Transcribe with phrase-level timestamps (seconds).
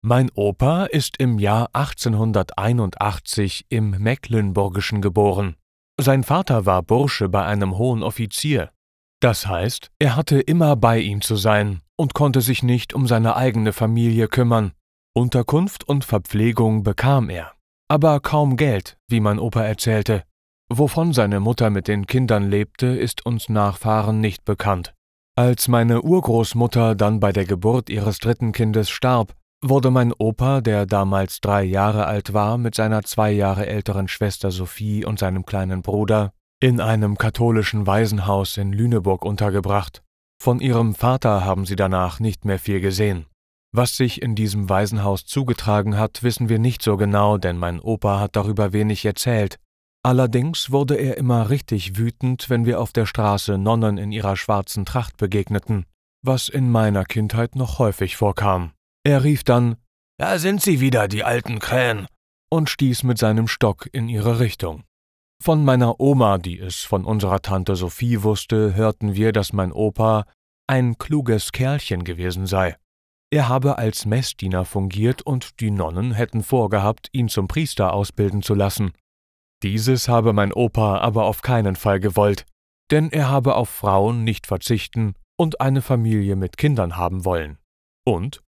[0.00, 5.56] Mein Opa ist im Jahr 1881 im Mecklenburgischen geboren.
[6.00, 8.70] Sein Vater war Bursche bei einem hohen Offizier.
[9.20, 13.34] Das heißt, er hatte immer bei ihm zu sein und konnte sich nicht um seine
[13.34, 14.70] eigene Familie kümmern.
[15.14, 17.54] Unterkunft und Verpflegung bekam er,
[17.88, 20.22] aber kaum Geld, wie mein Opa erzählte.
[20.68, 24.94] Wovon seine Mutter mit den Kindern lebte, ist uns Nachfahren nicht bekannt.
[25.34, 30.86] Als meine Urgroßmutter dann bei der Geburt ihres dritten Kindes starb, wurde mein Opa, der
[30.86, 35.82] damals drei Jahre alt war, mit seiner zwei Jahre älteren Schwester Sophie und seinem kleinen
[35.82, 40.02] Bruder in einem katholischen Waisenhaus in Lüneburg untergebracht.
[40.40, 43.26] Von ihrem Vater haben sie danach nicht mehr viel gesehen.
[43.72, 48.18] Was sich in diesem Waisenhaus zugetragen hat, wissen wir nicht so genau, denn mein Opa
[48.18, 49.58] hat darüber wenig erzählt.
[50.02, 54.84] Allerdings wurde er immer richtig wütend, wenn wir auf der Straße Nonnen in ihrer schwarzen
[54.84, 55.84] Tracht begegneten,
[56.22, 58.72] was in meiner Kindheit noch häufig vorkam.
[59.08, 59.76] Er rief dann
[60.18, 62.08] Da sind sie wieder, die alten Krähen,
[62.50, 64.84] und stieß mit seinem Stock in ihre Richtung.
[65.42, 70.26] Von meiner Oma, die es von unserer Tante Sophie wusste, hörten wir, dass mein Opa
[70.66, 72.76] ein kluges Kerlchen gewesen sei.
[73.30, 78.52] Er habe als Messdiener fungiert und die Nonnen hätten vorgehabt, ihn zum Priester ausbilden zu
[78.52, 78.92] lassen.
[79.62, 82.44] Dieses habe mein Opa aber auf keinen Fall gewollt,
[82.90, 87.56] denn er habe auf Frauen nicht verzichten und eine Familie mit Kindern haben wollen.
[88.06, 88.42] Und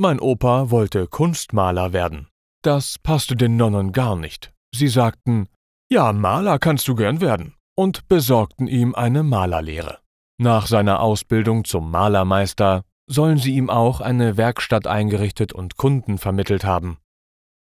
[0.00, 2.26] mein Opa wollte Kunstmaler werden.
[2.62, 4.52] Das passte den Nonnen gar nicht.
[4.74, 5.48] Sie sagten,
[5.92, 9.98] ja, Maler kannst du gern werden, und besorgten ihm eine Malerlehre.
[10.40, 16.64] Nach seiner Ausbildung zum Malermeister sollen sie ihm auch eine Werkstatt eingerichtet und Kunden vermittelt
[16.64, 16.96] haben.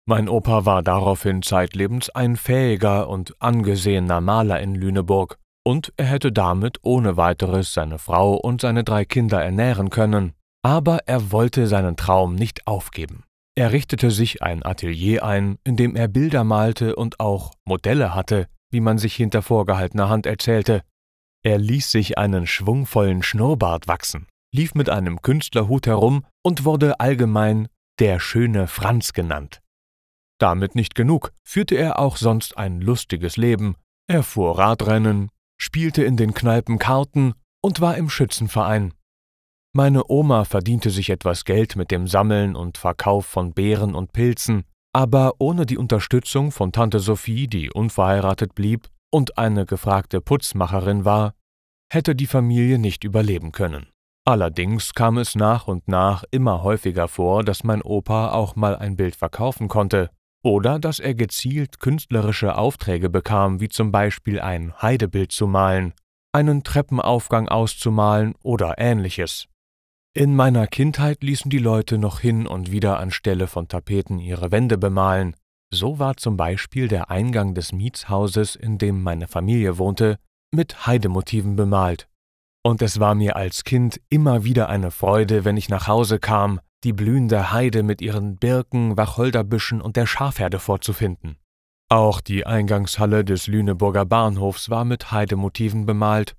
[0.07, 6.33] Mein Opa war daraufhin zeitlebens ein fähiger und angesehener Maler in Lüneburg, und er hätte
[6.33, 10.35] damit ohne weiteres seine Frau und seine drei Kinder ernähren können.
[10.67, 13.23] Aber er wollte seinen Traum nicht aufgeben.
[13.55, 18.49] Er richtete sich ein Atelier ein, in dem er Bilder malte und auch Modelle hatte,
[18.73, 20.83] wie man sich hinter vorgehaltener Hand erzählte.
[21.45, 27.69] Er ließ sich einen schwungvollen Schnurrbart wachsen, lief mit einem Künstlerhut herum und wurde allgemein
[28.01, 29.61] der schöne Franz genannt.
[30.41, 33.77] Damit nicht genug, führte er auch sonst ein lustiges Leben.
[34.09, 38.96] Er fuhr Radrennen, spielte in den Kneipen Karten und war im Schützenverein.
[39.77, 44.65] Meine Oma verdiente sich etwas Geld mit dem Sammeln und Verkauf von Beeren und Pilzen,
[44.95, 51.35] aber ohne die Unterstützung von Tante Sophie, die unverheiratet blieb und eine gefragte Putzmacherin war,
[51.93, 53.87] hätte die Familie nicht überleben können.
[54.25, 58.97] Allerdings kam es nach und nach immer häufiger vor, dass mein Opa auch mal ein
[58.97, 60.09] Bild verkaufen konnte
[60.43, 65.93] oder dass er gezielt künstlerische Aufträge bekam, wie zum Beispiel ein Heidebild zu malen,
[66.33, 69.49] einen Treppenaufgang auszumalen oder ähnliches.
[70.17, 74.79] In meiner Kindheit ließen die Leute noch hin und wieder anstelle von Tapeten ihre Wände
[74.79, 75.37] bemalen.
[75.71, 80.17] So war zum Beispiel der Eingang des Mietshauses, in dem meine Familie wohnte,
[80.55, 82.09] mit Heidemotiven bemalt.
[82.65, 86.61] Und es war mir als Kind immer wieder eine Freude, wenn ich nach Hause kam,
[86.83, 91.37] die blühende Heide mit ihren Birken, Wacholderbüschen und der Schafherde vorzufinden.
[91.91, 96.35] Auch die Eingangshalle des Lüneburger Bahnhofs war mit Heidemotiven bemalt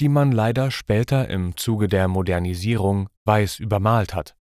[0.00, 4.34] die man leider später im Zuge der Modernisierung weiß übermalt hat.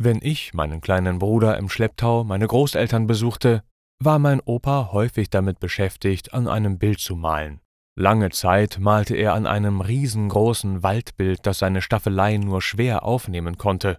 [0.00, 3.62] Wenn ich meinen kleinen Bruder im Schlepptau meine Großeltern besuchte,
[4.02, 7.60] war mein Opa häufig damit beschäftigt, an einem Bild zu malen.
[7.98, 13.98] Lange Zeit malte er an einem riesengroßen Waldbild, das seine Staffelei nur schwer aufnehmen konnte.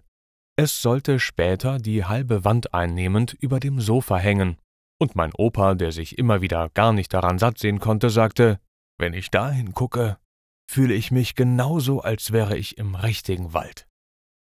[0.56, 4.56] Es sollte später die halbe Wand einnehmend über dem Sofa hängen,
[4.98, 8.58] und mein Opa, der sich immer wieder gar nicht daran satt sehen konnte, sagte,
[8.98, 10.16] wenn ich dahin gucke,
[10.70, 13.88] fühle ich mich genauso, als wäre ich im richtigen Wald.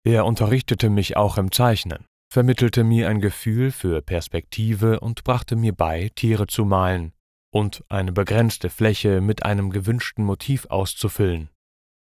[0.06, 5.74] Er unterrichtete mich auch im Zeichnen, vermittelte mir ein Gefühl für Perspektive und brachte mir
[5.74, 7.12] bei, Tiere zu malen
[7.54, 11.50] und eine begrenzte Fläche mit einem gewünschten Motiv auszufüllen.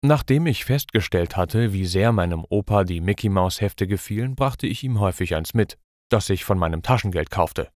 [0.04, 4.84] Nachdem ich festgestellt hatte, wie sehr meinem Opa die Mickey Maus Hefte gefielen, brachte ich
[4.84, 5.78] ihm häufig eins mit,
[6.10, 7.70] das ich von meinem Taschengeld kaufte.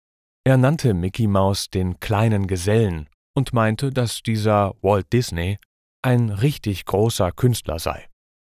[0.43, 5.57] Er nannte Mickey Maus den kleinen Gesellen und meinte, dass dieser Walt Disney
[6.05, 8.07] ein richtig großer Künstler sei.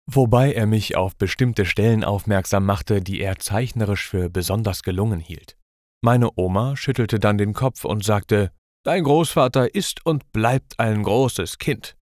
[0.08, 5.56] Wobei er mich auf bestimmte Stellen aufmerksam machte, die er zeichnerisch für besonders gelungen hielt.
[6.02, 8.52] Meine Oma schüttelte dann den Kopf und sagte,
[8.84, 11.96] Dein Großvater ist und bleibt ein großes Kind.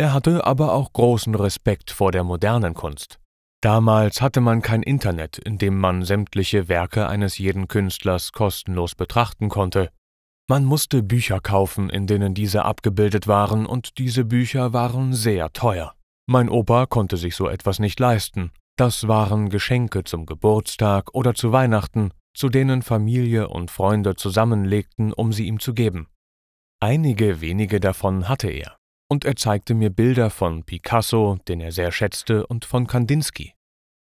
[0.00, 3.20] Er hatte aber auch großen Respekt vor der modernen Kunst.
[3.62, 9.48] Damals hatte man kein Internet, in dem man sämtliche Werke eines jeden Künstlers kostenlos betrachten
[9.48, 9.90] konnte.
[10.46, 15.94] Man musste Bücher kaufen, in denen diese abgebildet waren, und diese Bücher waren sehr teuer.
[16.26, 18.52] Mein Opa konnte sich so etwas nicht leisten.
[18.76, 25.32] Das waren Geschenke zum Geburtstag oder zu Weihnachten, zu denen Familie und Freunde zusammenlegten, um
[25.32, 26.08] sie ihm zu geben.
[26.80, 28.76] Einige wenige davon hatte er,
[29.08, 33.54] und er zeigte mir Bilder von Picasso, den er sehr schätzte, und von Kandinsky.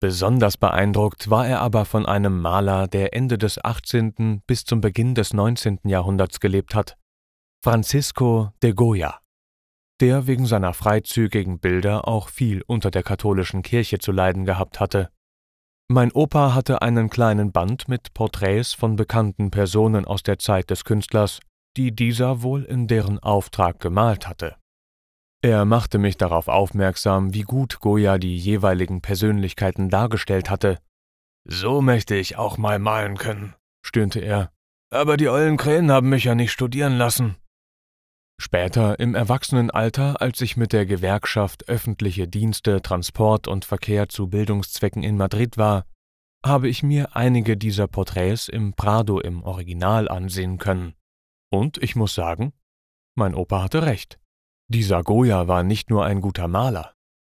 [0.02, 4.42] Besonders beeindruckt war er aber von einem Maler, der Ende des 18.
[4.48, 5.82] bis zum Beginn des 19.
[5.84, 6.98] Jahrhunderts gelebt hat,
[7.64, 9.20] Francisco de Goya,
[10.00, 15.12] der wegen seiner freizügigen Bilder auch viel unter der katholischen Kirche zu leiden gehabt hatte.
[15.88, 20.84] Mein Opa hatte einen kleinen Band mit Porträts von bekannten Personen aus der Zeit des
[20.84, 21.42] Künstlers,
[21.78, 24.56] die dieser wohl in deren Auftrag gemalt hatte.
[25.44, 30.78] Er machte mich darauf aufmerksam, wie gut Goya die jeweiligen Persönlichkeiten dargestellt hatte.
[31.46, 34.52] So möchte ich auch mal malen können, stöhnte er.
[34.92, 37.38] Aber die ollen Krähen haben mich ja nicht studieren lassen.
[38.40, 45.04] Später, im Erwachsenenalter, als ich mit der Gewerkschaft öffentliche Dienste, Transport und Verkehr zu Bildungszwecken
[45.04, 45.86] in Madrid war,
[46.44, 50.94] habe ich mir einige dieser Porträts im Prado im Original ansehen können.
[51.52, 52.54] Und ich muss sagen,
[53.16, 54.20] mein Opa hatte recht.
[54.74, 56.94] Dieser Goya war nicht nur ein guter Maler,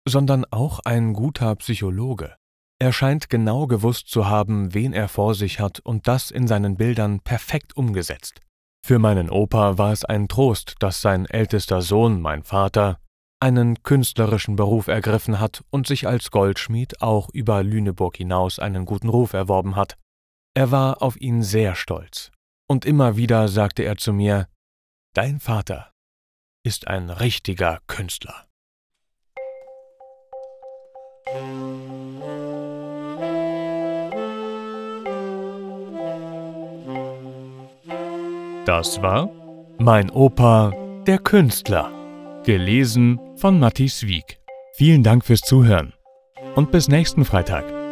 [0.06, 2.36] sondern auch ein guter Psychologe.
[2.78, 6.76] Er scheint genau gewusst zu haben, wen er vor sich hat und das in seinen
[6.76, 8.40] Bildern perfekt umgesetzt.
[8.86, 13.00] Für meinen Opa war es ein Trost, dass sein ältester Sohn, mein Vater,
[13.40, 19.08] einen künstlerischen Beruf ergriffen hat und sich als Goldschmied auch über Lüneburg hinaus einen guten
[19.08, 19.96] Ruf erworben hat.
[20.54, 22.30] Er war auf ihn sehr stolz.
[22.68, 24.46] Und immer wieder sagte er zu mir,
[25.14, 25.93] Dein Vater
[26.64, 28.46] ist ein richtiger Künstler.
[38.64, 39.28] Das war
[39.78, 40.72] Mein Opa,
[41.06, 41.92] der Künstler.
[42.44, 44.40] Gelesen von Matthias Wieg.
[44.74, 45.92] Vielen Dank fürs Zuhören
[46.54, 47.83] und bis nächsten Freitag.